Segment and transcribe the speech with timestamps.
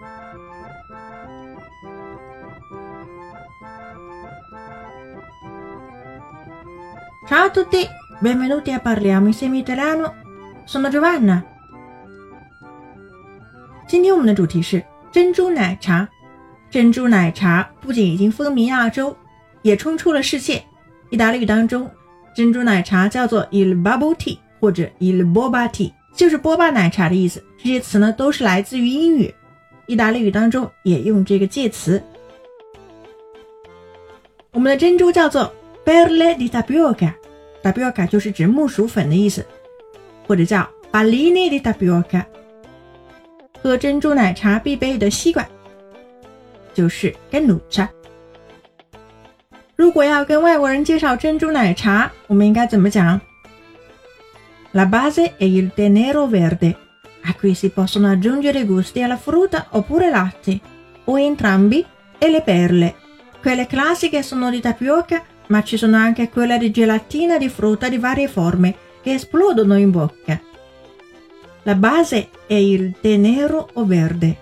[0.00, 0.08] Ciao
[7.44, 7.86] a tutti,
[8.18, 10.14] benvenuti a Parliamo insieme italiano.
[10.64, 11.44] Sono Giovanna。
[13.86, 14.82] 今天我们的主题是
[15.12, 16.08] 珍珠奶茶。
[16.70, 19.14] 珍珠奶茶不仅已经风靡亚洲，
[19.60, 20.64] 也冲出了世界。
[21.10, 21.90] 意大利语当中，
[22.34, 27.44] 珍珠奶茶叫做 il bubble tea 或者 il boba tea，就是波霸奶茶的意思。
[27.58, 29.34] 这些词呢都是来自于英语，
[29.90, 32.00] 意大利语当中也用这个介词。
[34.52, 35.52] 我们的珍珠叫做
[35.84, 39.44] perle di tapioca，tapioca 就是指木薯粉的意思，
[40.28, 42.24] 或者叫 palline di tapioca。
[43.60, 45.44] 喝珍珠奶茶必备的吸管
[46.72, 47.88] 就是 ganuccia。
[49.74, 53.20] 如果要跟外国人介绍珍珠奶茶，我们应该怎么讲
[54.72, 56.76] ？La base è il tenero verde,
[57.23, 60.59] a cui si possono aggiungere gusti alla frutta oppure latte,
[61.05, 61.85] o entrambi,
[62.17, 62.95] e le perle.
[63.41, 67.97] Quelle classiche sono di tapioca, ma ci sono anche quelle di gelatina di frutta di
[67.97, 70.39] varie forme che esplodono in bocca.
[71.63, 74.37] La base è il tè nero o verde.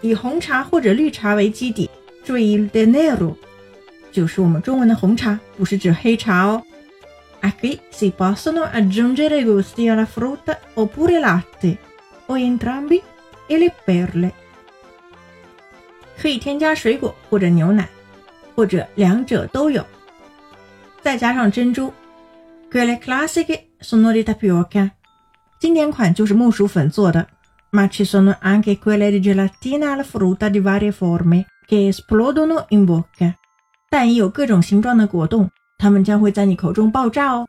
[0.00, 1.88] 以红茶或者绿茶为基底，
[2.22, 3.36] 注意 il tè nero
[4.12, 6.62] 就是我们中文的红茶，不是指黑茶哦。
[7.40, 11.78] A qui si possono aggiungere gusti alla frutta oppure latte,
[12.28, 13.02] o entrambi,
[13.48, 14.32] e le perle。
[16.16, 17.88] 可以添加水果或者牛奶，
[18.54, 19.84] 或者两者都有。
[21.02, 21.92] 再加上珍珠。
[22.70, 24.90] Quelle classiche sono di tapioca。
[25.58, 27.26] 经典款就是木薯粉做的。
[27.70, 33.34] Ma ci sono anche quelle di gelatina alla frutta di varie forme che esplodono in bocca。
[33.90, 37.46] 但也有各种形状的果冻，它们将会在你口中爆炸哦。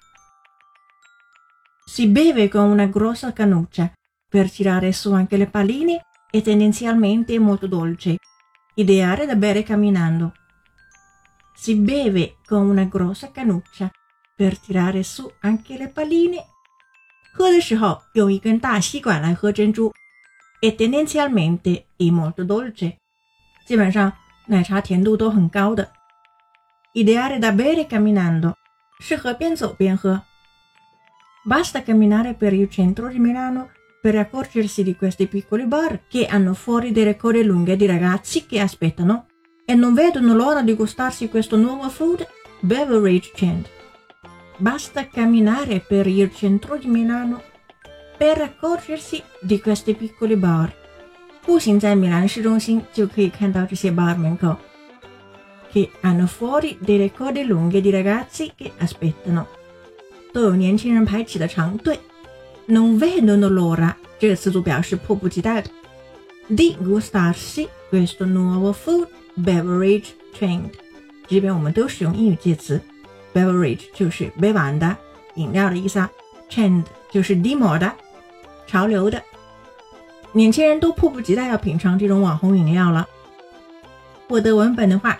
[1.88, 3.91] Si beve con una grossa canuccia
[4.30, 8.17] per tirare su anche le palline e tendenzialmente è molto dolce,
[8.75, 10.33] ideale da bere camminando.
[11.53, 13.89] Si beve con una grossa canuccia
[14.35, 16.45] per tirare su anche le palline。
[17.33, 19.92] 喝的时候用一根大吸管来喝珍珠，
[20.61, 22.98] e tendenzialmente è molto dolce。
[23.65, 24.14] 基本上
[24.48, 25.92] 奶茶甜度都很高的。
[26.93, 28.55] Ideale da bere camminando，
[28.99, 30.21] 适合边走边喝。
[31.45, 33.70] Basta camminare per il centro di Milano
[34.02, 38.59] per accorgersi di questi piccoli bar che hanno fuori delle code lunghe di ragazzi che
[38.59, 39.26] aspettano
[39.65, 42.27] e non vedono l'ora di gustarsi questo nuovo food
[42.59, 43.67] beverage tent.
[44.58, 47.42] Basta camminare per il centro di Milano
[48.17, 50.73] per accorgersi di questi piccoli bar。
[51.42, 54.55] 步行在米兰市中心就可以看到这些 bar 门口。
[55.71, 59.45] che hanno fuori delle code lunghe di ragazzi che aspettano，
[60.31, 61.99] 都有年轻人排起的长队。
[62.70, 65.69] Non vedono l'ora 这个词组表示迫不及待的。
[66.48, 70.70] Di gustarsi questo nuovo food beverage trend，
[71.27, 72.81] 这边我们都使用英语介词
[73.35, 74.97] ，beverage 就是杯碗的
[75.35, 76.08] 饮料的意思啊
[76.48, 77.92] ，trend 就是 di moda
[78.67, 79.20] 潮流的。
[80.33, 83.07] 年轻人都迫不及待要品尝这种网红饮料了。
[84.29, 85.19] 获得文本的话。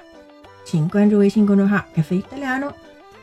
[0.62, 2.72] 请关注微信公众号“咖啡意大利诺”，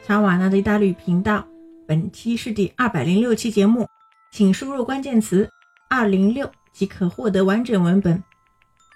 [0.06, 1.46] 查瓦纳的意大利频道。
[1.86, 3.88] 本期是第二百零六期节目，
[4.32, 5.50] 请输入关键词
[5.90, 8.24] “二零六”即可获得完整文本。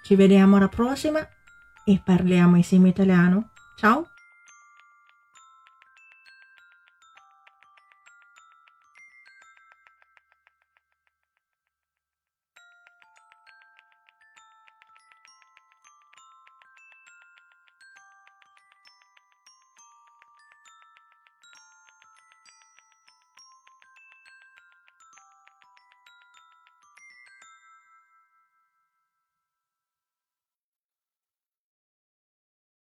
[0.04, 1.20] Ci vediamo alla prossima
[1.84, 3.50] e parliamo insieme italiano.
[3.76, 4.11] Ciao!